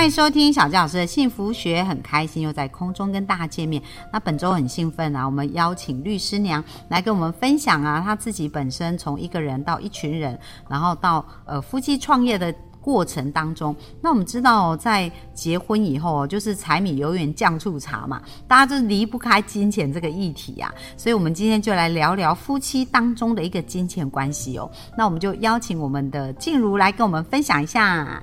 [0.00, 3.82] 欢迎收听小纪老师的幸福学，很开心又在空中跟大家见面。
[4.10, 10.38] 那本周很兴奋啊，我们邀请律师娘来跟我们分享啊，她自己本身从一个人到一群人，
[10.70, 12.50] 然后到呃夫妻创业的
[12.80, 13.76] 过程当中。
[14.00, 20.74] 那我们知道，在结婚以后，就是柴米油盐酱醋茶嘛，大家就离不开金钱这个议题啊。
[20.96, 24.70] 所以，我们今天就来聊聊夫妻当中的一个金钱关系哦。
[24.96, 28.22] 那我们就邀请我们的静茹来跟我们分享一下。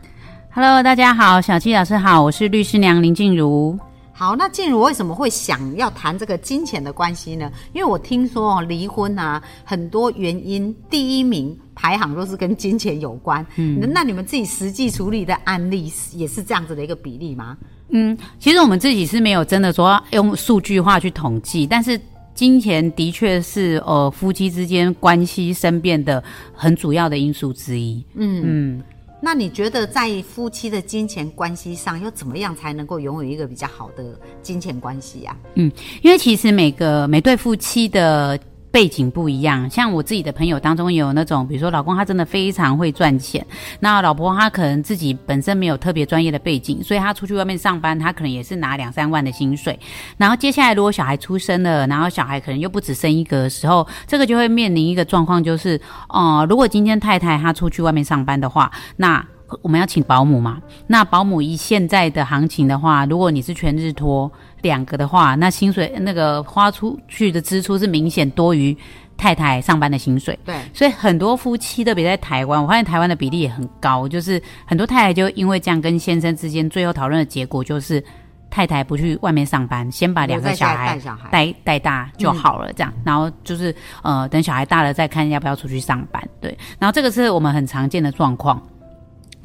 [0.60, 3.78] Hello，大家好，小七老师好，我是律师娘林静茹。
[4.12, 7.52] 好，那静茹为什么会想要谈这个金钱的关系呢？
[7.74, 13.46] 因为我听说哦，离婚啊，很多原因第一名排行都是跟金钱有关。
[13.58, 17.56] 嗯，那你们自己实际处理的案例也是这样子的一个比例吗？
[17.90, 22.02] 嗯，其实我们自己是没有真的说用数据化去统计，但是
[22.34, 28.04] 金钱的确是呃夫妻之间关系生变的很主要的因素之一。
[28.16, 28.84] 嗯嗯，
[29.20, 35.72] 那你觉得在夫妻的金钱关系上，要怎么样才能够拥有一个比较好的金钱关系呀、嗯
[36.04, 38.40] 因为其实每个每对夫妻的
[38.78, 43.44] 背景不一样，像我自己的朋友当中有那种，比如说老公他真的非常会赚钱，
[43.80, 49.80] 那老婆她可能自己本身没有特别专业的背景，所以她出去外面上班，她可能也是拿两三万的薪水。
[50.18, 59.26] 然后接下来如果小孩出生了，然后小孩可能又不止生一个的时候，这个就会面临一个状况，就是哦、呃如果今天太太她出去外面上班的话，那
[59.62, 60.62] 我们要请保姆嘛？
[60.88, 64.32] 那保姆以现在的行情的话，如果你是全日托
[64.62, 68.76] 两个的话，那薪水那个花出去的支出是明显多于
[69.16, 70.38] 太太上班的薪水。
[70.46, 78.04] 对，所以很多夫妻，特别在台湾，我发现台湾的比例也很高，就是很多太太就因为这样跟先生之间最后讨论的结果就是。
[78.50, 80.98] 太太不去外面上班，先把两个小孩
[81.30, 88.60] 带带大就好了，这样，然后就是呃，等小孩大了再看要不要出去上班，对，然后这个是我们很常见的状况。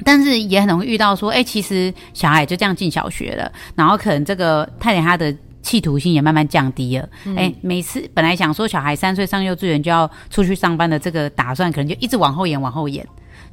[0.03, 7.07] 但是也很容易遇到说，哎、其实小孩就这样进小学了，然后可能这个太太她的企图心也慢慢降低了。
[7.37, 13.05] 哎、每次本来想说小孩三岁上幼稚园就要出去上班的这个打算，可能就一直往后延，往后延。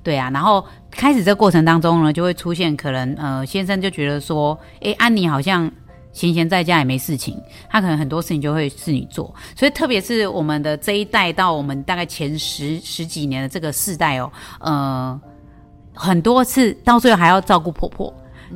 [0.02, 5.70] 对啊，然后开始这个过程当中呢，就会出现可能呃，先生就觉得说，哎，安妮好像
[6.12, 7.36] 闲闲在家也没事情，
[7.68, 15.20] 他可能很多事情就会是你做，所以特别是我们的这一代到我们大概前十十几年的这个世代哦，呃，
[15.94, 18.12] 很多次到最后还要照顾婆婆。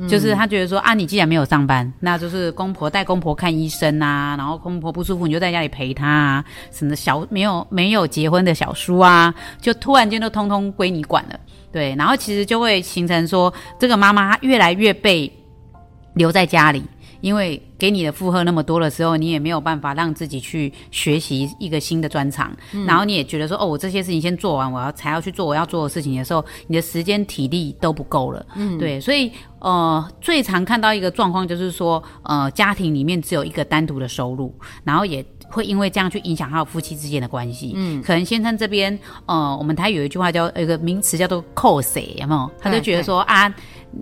[0.09, 11.39] 就是他觉得说啊，你既然没有上班，那就是公婆带公婆看医生啊，然后公婆不舒服你就在家里陪她啊，什么小没有没有结婚的小叔啊，就突然间都通通归你管了，
[11.71, 15.31] 对，然后其实就会形成说，这个妈妈她越来越被
[16.15, 16.83] 留在家里，
[17.25, 22.55] 因为给你的负荷那么多的时候，你也没有办法让自己去学习一个新的专长，
[22.85, 34.53] 然后你也觉得说，哦，我这些事情先做完，我要才要去做我要做的事情的时候，你的时间体力都不够了，嗯，对，所以呃，最常看到一个状况就是说，呃，家庭里面只有一个单独的收入，
[34.83, 35.25] 然后也。
[35.47, 38.97] 会因为这样去影响到夫妻之间的关系，嗯，可能先生这边，
[39.27, 42.51] 呃，我们台有一句话叫有一个名词叫做“扣谁”，有没有？
[42.59, 43.47] 他就觉得说啊，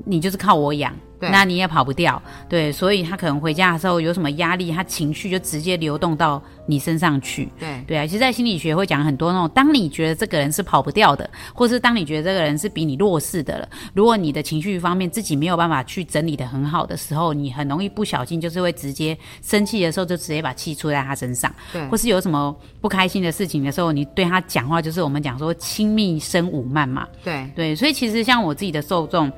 [0.06, 7.48] 你就是靠我养，那你也跑不掉，对，所以他可能回家的时候有什么压力，他情绪就直接流动到你身上去。
[7.60, 21.88] 对，对啊，其实，在心理学会讲很多那种，当你觉得这个人是跑不掉的，或是当你觉得这个人是比你弱势的了，如果你的情绪方面自己没有办法去整理的很好的时候，你很容易不小心就是会直接生气的时候就直接把气出在他身上，对。
[21.88, 29.32] 或是有什么不开心的事情的时候，你对他讲话就是我们讲说亲密生五慢嘛，对，对，所以其实像我自己的受众。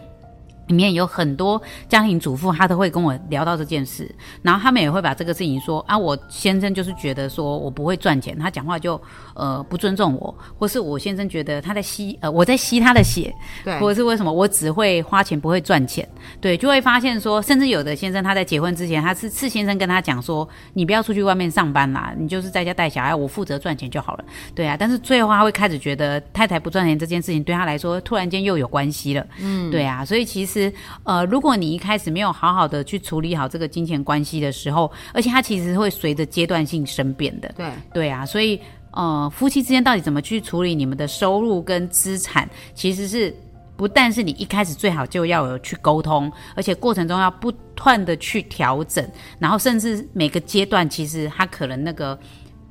[0.67, 8.99] 里面有很多家庭主妇，她都会跟我聊到这件事，然后他们也会把这个事情说啊，我先生就是觉得说我不会赚钱，他讲话就
[9.33, 13.33] 呃不尊重我，或是我先生觉得他在吸呃我在吸他的血，
[13.63, 16.07] 对，或者是为什么我只会花钱不会赚钱？
[16.41, 24.25] 对，就会发现说，甚至有的先生他在结婚之前，他是次先生跟他讲说，你不要出去外面上班啦，你就是在家带小孩，我负责赚钱就好了。
[24.53, 29.25] 对啊，但是最后他会开始觉得太太不赚钱这件事情对他来说，突然间又有关系了。
[29.39, 30.54] 嗯，对啊，所以其实
[31.03, 37.53] 呃，如果你一开始没有好好的去处理好这个金钱关系的时候，而且它其实会随着阶段性生变的。
[37.55, 38.59] 对，对啊，所以
[38.91, 43.33] 呃，夫妻之间到底怎么去处理你们的收入跟资产，其实是
[43.75, 49.07] 不但是你一开始最好就要有去沟通，而且过程中要不断的去调整，
[49.39, 52.17] 然后甚至每个阶段其实它可能那个。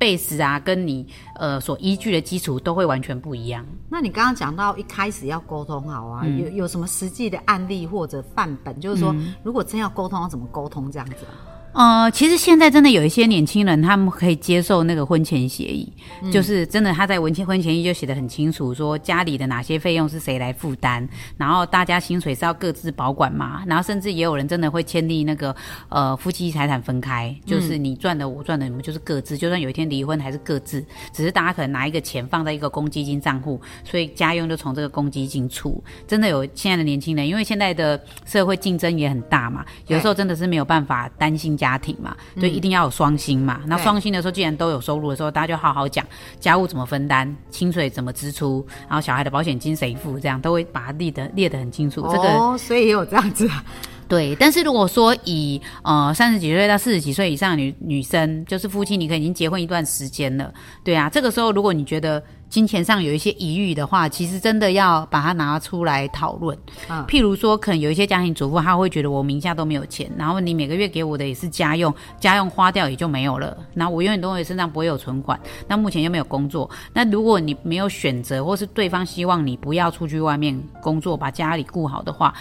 [0.05, 3.65] Base 啊，跟你呃所依据的基础都会完全不一样。
[3.89, 8.79] 那你刚刚讲到一开始要沟通好啊，嗯有有什么实际的案例或者范本？
[8.79, 11.33] 就是说，如果真要沟通，要怎么沟通这样子啊？
[11.75, 15.91] 呃，其实现在真的有一些年轻人，他们可以接受那个婚前协议，
[16.23, 21.05] 嗯就是真的他在婚前婚前协议就写的很清楚，说家里的哪些费用是谁来负担，
[21.35, 25.53] 然后大家薪水是要各自保管嘛，然后甚至也有人真的会签订那个
[25.89, 30.81] 呃夫妻财产分开，就是你赚的我赚的，你们就是各自，就算有一天离婚还是各自，
[31.11, 35.83] 只是大家可能拿一个钱放在一个公积金账户，所以家用就从这个公积金出。
[36.07, 43.61] 真的有现在的年轻人，因为现在的社会竞争也很大嘛，有时候真的是没有办法担心家庭嘛，对一定要有双薪嘛。
[43.65, 46.05] 那双薪的时候，既然都有收入的时候，大家就好好讲
[46.39, 52.01] 家务怎么分担，薪水怎么支出，然后小孩的保险金谁付，这样都会把它列得列得很清楚。
[52.03, 53.63] 这个哦，所以也有这样子啊。
[54.07, 60.53] 对，但是如果说以呃三十几岁到四十几岁以上的女女生，就是夫妻，你可能已经结婚一段时间了，
[60.83, 66.57] 对啊，这个时候如果你觉得金钱上有一些疑虑的话，其实真的要把它拿出来讨论。
[66.89, 82.33] 嗯譬如说，可能有一些家庭主妇，她会觉得我名下都没有钱，然后你每个月给我的也是家用，家用花掉也就没有了，然后我永远都会身上不会有存款，那目前又没有工作，那如果你没有选择，或是对方希望你不要出去外面工作，把家里顾好的话。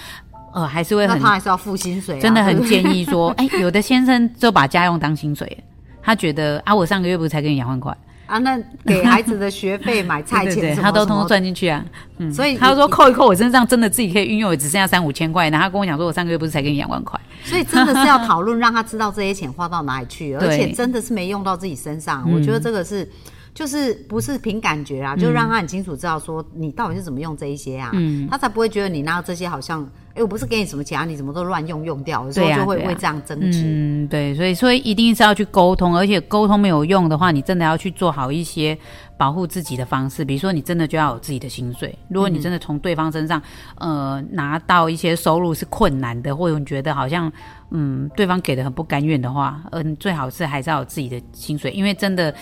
[0.52, 5.64] 呃，还是会那很他还是要付薪水啊、真的很建议说， 哎、有的先生就把家用当薪水，
[6.00, 7.92] 他觉得啊，我上个月不是才给你两万块，
[8.26, 11.85] 啊，那给孩子的学费、 买菜钱对对对，什么他都通通赚进去啊。
[12.19, 15.50] 嗯，所以他说扣一扣，我身上真的自己可以运用，也只剩下三五千块。
[15.50, 22.25] 然后他跟我讲说，我上个月不是才给你两万块，所以真的是要讨论，让他知道这些钱花到哪里去， 而且真的是没用到自己身上。
[22.26, 23.09] 嗯我觉得这个是。
[23.54, 33.62] 就是不是凭感觉啊，就让他很清楚知道说你到底是怎么用这一些啊，嗯他才不会觉得你拿到这些好像，哎、我不是给你什么钱啊，你怎么都乱用用掉，有时候对啊啊就会为这样争执。
[33.64, 38.76] 嗯，对，所以所以一定是要去沟通，而且沟通没有用的话，你真的要去做好一些
[39.16, 41.96] 保护自己的方式，比如说你真的就要有自己的薪水。
[42.08, 43.40] 如果你真的从对方身上，
[43.76, 47.30] 呃，拿到一些收入是困难的，或者你觉得好像
[47.70, 52.34] 嗯对方给的很不甘愿的话，嗯、最好是还是要有自己的薪水，因为真的。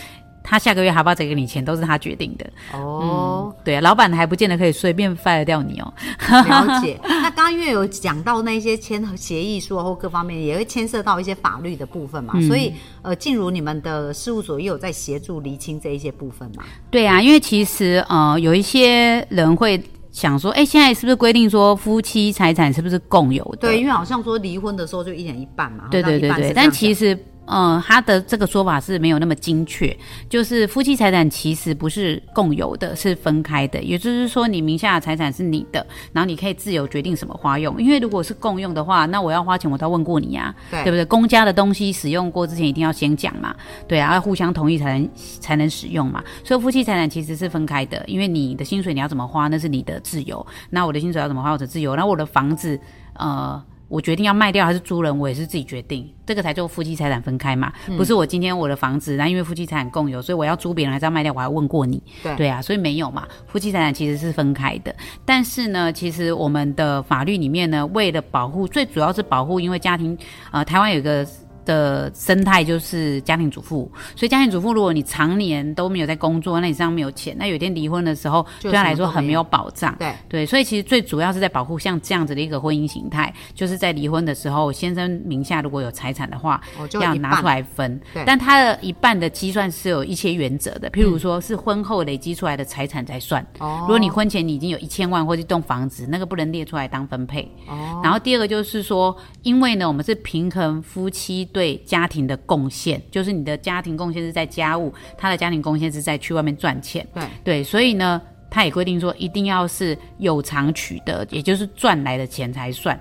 [0.43, 2.45] 他下个月还不要再给你钱，都是他决定的。
[2.73, 5.95] 哦，对，老板还不见得可以随便 fire 掉你哦。
[6.29, 6.99] 了解。
[7.07, 12.73] 那刚刚因为有讲到那些签协议书啊或各方面，也会牵涉到一些法律的部分嘛，嗯所以
[13.03, 16.65] 呃，进入你们的事务所也有在协助厘清这一些部分嘛。
[16.91, 19.81] 对啊，因为其实呃，有一些人会
[20.11, 23.69] 想说，哎，现在是不是规定说夫妻财产是不是共有的？
[23.69, 25.85] 对，因为好像说离婚的时候就一人一半嘛。
[25.91, 27.17] 对对对对，但其实。
[27.47, 29.95] 嗯，他的这个说法是没有那么精确，
[30.29, 33.83] 就是夫妻财产其实不是共有的，是分开的。
[33.83, 37.83] 也就是说，你名下的财产是你的，然后你可以自由决定什么花用。
[37.83, 41.05] 因为如果是共用的话，那我要花钱，我都要问过你呀、对对不对？
[41.05, 43.55] 公家的东西使用过之前一定要先讲嘛，
[43.89, 45.11] 对啊，要互相同意才能
[45.41, 46.23] 才能使用嘛。
[46.45, 52.79] 所以夫妻财产其实是分开的，因为你的薪水你要怎么花那是你的自由，那我的薪水要怎么花我的自由，那我的房子
[53.15, 53.63] 呃。
[53.93, 62.35] 我决定要卖掉还是租人，我也是自己决定，这个才叫夫妻财产分开嘛，不是我今天我的房子，那因为夫妻财产共有，所以我要租别人还是要卖掉，我还问过你，对。
[62.37, 64.97] 对啊，所以没有嘛，夫妻财产其实是分开的，
[65.27, 70.17] 但是呢，其实我们的法律里面呢，为了保护，最主要是保护，因为家庭，
[70.53, 71.27] 呃，台湾有一个。
[71.65, 79.95] 的生态就是家庭主妇，所以家庭主妇如果你常年都没有在工作，那你身上没有钱，那有一天离婚的时候，对他来说很没有保障。
[79.99, 86.61] 对对，所以其实最主要是在保护像这样子的一个婚姻形态，就是在离婚的时候，先生名下如果有财产的话，
[87.01, 88.23] 要拿出来分对。
[88.27, 93.45] 但他的一半的计算是有一些原则的，譬如说是婚后累积出来的财产才算。
[93.59, 97.43] 哦如果你婚前你已经有一千万或者一栋房子，那个不能列出来当分配。
[97.69, 107.07] 哦然后第二个就是说，因为呢，我们是平衡夫妻对家庭的贡献，就是你的家庭贡献是在家务，他的家庭贡献是在去外面赚钱。
[107.15, 112.99] 对对，所以呢，他也规定说，一定要是有偿取得，也就是赚来的钱才算。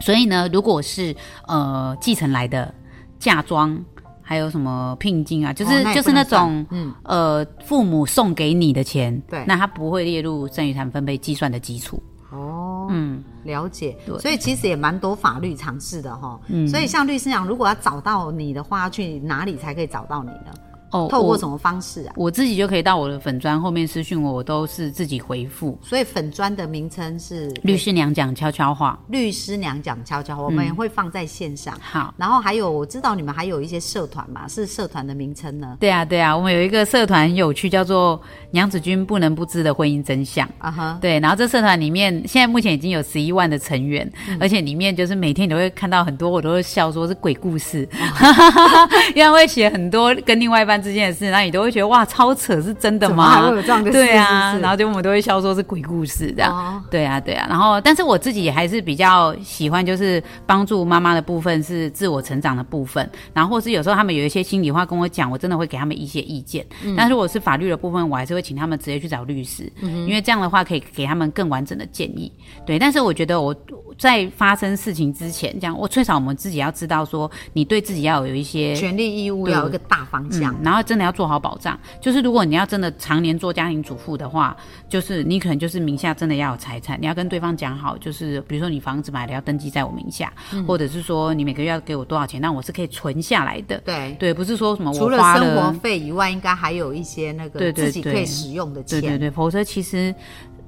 [0.00, 1.14] 所以呢，如果是
[1.46, 2.72] 呃继承来的
[3.18, 3.78] 嫁妆，
[4.22, 12.02] 还有什么聘金啊，就是、哦就是那种嗯呃父母送给你的钱，对那他不会列入剩余产分配计算的基础。
[12.32, 13.96] 哦，嗯，了解。
[14.18, 16.38] 所以其实也蛮多法律常识的哈。
[16.48, 20.52] 嗯所以像律师讲，如果要找到你的话，要去哪里才可以找到你呢？
[20.90, 22.12] 哦，透过什么方式啊？
[22.16, 25.78] 我自己就可以到我的粉砖后面私讯我，我都是自己回复。
[25.82, 31.76] 所以粉砖的名称是律师娘讲悄悄话，律师娘讲悄悄话，我们也会放在线上。
[31.80, 32.12] 好。
[32.16, 35.76] 然后还有，我知道你们还有一些社团嘛，是社团的名称呢？
[35.80, 38.20] 对啊，对啊，我们有一个社团很有趣，叫做
[38.50, 40.48] “娘子军不能不知的婚姻真相”。
[40.58, 53.56] 啊哈，对，然后这社团里面现在目前已经有十一万的成员，嗯而且里面就是每天你都会看到很多，我都会笑说是鬼故事，哦 因为会写很多跟另外一半班之间的事，然后你都会觉得哇，超扯，是真的怎么还吗会？
[53.56, 53.98] 有这样的事？
[53.98, 56.56] 对啊，是是然后就我们都会笑说是鬼故事这样。
[56.56, 66.64] 哦对啊，对啊，然后但是我自己也还是比较喜欢，就是帮助妈妈的部分是自我成长的部分，然后或是有时候他们有一些心里话跟我讲，我真的会给他们一些意见。
[66.84, 72.32] 嗯但如果是法律的部分，我还是会请他们直接去找律师，嗯因为这样的话可以给他们更完整的建议。
[72.66, 73.54] 对，但是我觉得我
[73.98, 80.54] 在发生事情之前，这样我最少我们自己要知道说，你对自己要有一些权利义务要有一个大方向。
[80.54, 81.76] 嗯，然后真的要做好保障。
[82.00, 84.56] 就是如果你要真的常年做家庭主妇的话，
[84.88, 93.78] 就是你可能就是名下真的要有财产，你要跟对方讲好，就是比如说你房子买了要登记在我名下，嗯或者是说你每个月要给我多少钱，那我是可以存下来的。
[93.78, 99.00] 对，对，不是说什么除我花了生活了，费以外，应该还有一些那个自己可以使用的钱。
[99.00, 100.14] 对对对，否则其实。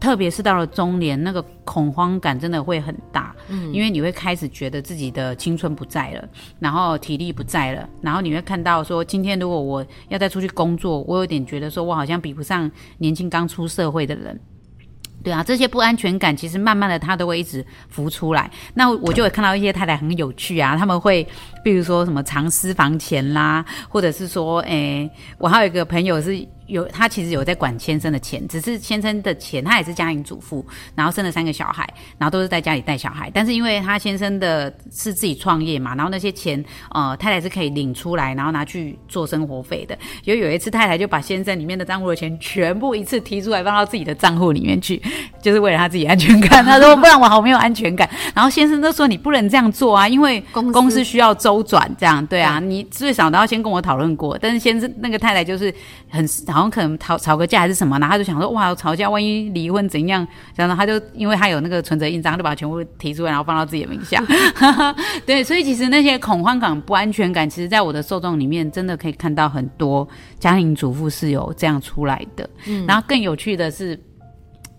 [0.02, 6.28] 特别是到了中年，那个恐慌感真的会很大，嗯，因为你会开始觉得自己的青春不在了，
[6.59, 12.68] 然后体力不在了，然后你会看到说，今天如果我要再出去工作，我有点觉得说我好像比不上
[12.99, 14.40] 年轻刚出社会的人。
[15.23, 18.50] 对啊，这些不安全感其实慢慢的他都会一直浮出来。
[18.75, 21.25] 那我就会看到一些太太很有趣啊，他们会
[21.62, 26.37] 比如说什么藏私房钱啦，或者是说，诶，我还有一个朋友是
[26.73, 30.64] 有他其实有在管先生的钱，只是先生的钱他也是家庭主妇，
[30.95, 31.87] 然后生了三个小孩，
[32.19, 33.31] 然后都是在家里带小孩。
[33.33, 39.97] 但是因为他先生的是自己创业嘛，然后那些钱呃太太是可以领出来，然后拿去做生活费的。
[40.23, 45.00] 就有一次太太就把先生里面的账户的钱全部一次提出来放到自己的账户里面去，
[45.43, 46.64] 就是为了他自己安全感。
[46.64, 48.09] 他说不然我好没有安全感。
[48.35, 54.38] 然后先生都说你不能这样做啊，因为公司公司需要周转，这样对啊，你最少都要先跟我讨论过。
[54.41, 55.73] 但是先生那个太太就是
[56.12, 64.23] 很好像可能吵吵个架还是什么，然后他就想说哇吵架万一离婚怎样，然后他就因为他有那个存折印章，就把它全部提出来，然后放到自己的名下。
[65.26, 70.07] 对，所以其实那些恐慌感、不安全感，其实在我的受众里面，真的可以看到很多
[70.38, 72.49] 家庭主妇是有这样出来的。
[72.66, 73.99] 嗯，然后更有趣的是。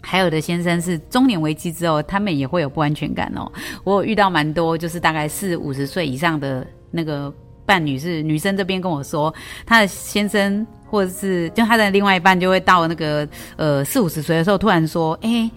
[0.05, 3.49] 还有的先生是中年危机之后，他们也会有不安全感哦。
[3.85, 7.33] 我有遇到蛮多，就是大概四五十岁以上的那个
[7.65, 9.33] 伴侣是女生这边跟我说，
[9.65, 15.49] 她的先生或者是就他的另外一半就会到那个呃四五十岁的时候，突然说，哎、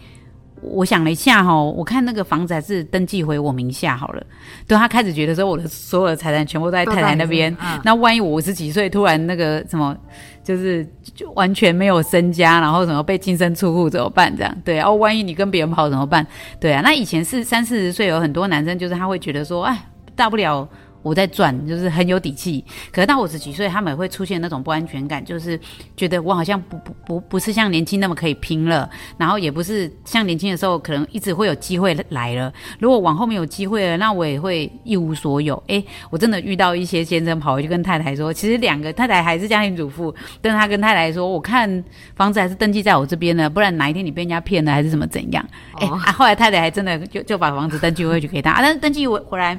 [0.62, 4.26] 我想了一下哈，我看那个房子还是登记回我名下好了。
[4.66, 9.94] 对他开始觉得说，我的所有的财产全部都在太太那边那万一我五十几岁突然那个什么，
[10.42, 14.34] 就是就完全没有身家，然后什么被净身出户怎么办？
[14.34, 16.26] 这样对啊，哦，万一你跟别人跑怎么办？
[16.58, 20.66] 对啊，那以前是三四十岁，有很多男生就是他会觉得说，哎，大不了。
[21.06, 22.64] 我在赚，就是很有底气。
[22.90, 25.58] 可是到五十几岁，他们也会出现那种不安全感，就是
[25.96, 32.52] 觉得我好像不不不不是像年轻那么可以拼了，然后也不是像年轻的时候可能一直会有机会来了。
[32.80, 35.62] 如果往后面有机会了，那我也会一无所有。
[35.68, 41.84] 诶，我真的遇到一些先生跑回去跟太太说，其实两个太太还是家庭主妇，但是他跟太太说，我看
[42.16, 45.46] 房子还是登记在我这边呢，不然哪一天你被人家骗了还是怎么怎样？
[45.78, 49.56] 诶，哦啊，后来太太还真的就就把房子登记回去给他，啊但是登记回回来。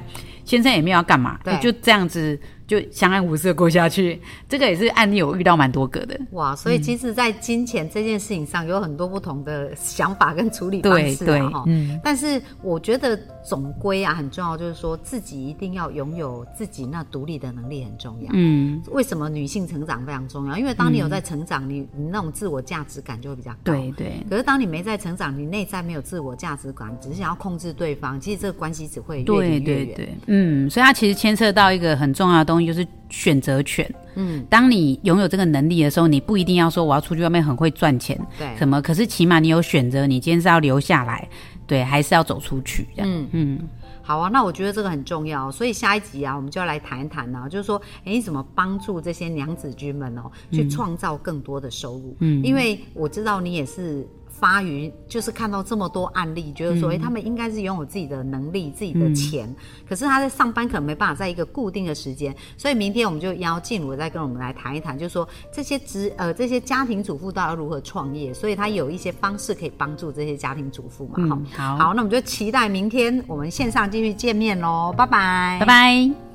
[0.48, 1.54] 先生也没有要干嘛，对。
[1.58, 4.20] 就这样子就相安无事地过下去。
[4.48, 6.16] 这个也是案例，我遇到蛮多个的。
[6.32, 11.64] 哇，所以其实，在金钱这件事情上，有很多不同的想法跟处理方对对式啊，哈。
[11.66, 18.28] 嗯，但是我觉得总归啊，很重要，就是说自己一定要拥有自己那独立的能力很重要。
[18.34, 20.56] 嗯，为什么女性成长非常重要？
[20.58, 23.58] 因为当你有在成长，你你那种自我价值感就会比较高。
[23.64, 29.64] 对对可是当你没在成长，你内在没有自我价值感，只是想要控制对方，其实这个关系只会越越远。
[29.64, 33.88] 对对，嗯，所以它其实牵涉到一个很重要的东西，就是选择权。
[34.14, 41.28] 嗯，当你拥有这个能力的时候，你不一定要说我要出去外面很会赚钱对，什么，可是起码你有选择，你今天是要留下来，
[41.66, 43.08] 对，还是要走出去这样。
[43.08, 43.68] 嗯嗯，
[44.02, 52.16] 好啊，那我觉得这个很重要，所以下一集啊，我们就要来谈一谈呢、就是说，哎，你怎么帮助这些娘子军们哦，去创造更多的收入？
[52.18, 54.06] 嗯，因为我知道你也是。
[54.40, 59.54] 发于就是看到这么多案例，觉得说，哎、他们应该是拥有自己的能力、自己的钱，
[59.88, 71.40] 可是他在上班可能没办法在一个固定的时间，所以明天我们就邀静茹再跟我们来谈一谈，就是说这些职呃这些家庭主妇到底要如何创业，所以他有一些方式可以帮助这些家庭主妇嘛。
[71.56, 71.76] 好。
[71.76, 76.27] 好，那我们就期待明天我们线上继续见面喽，拜拜，拜拜。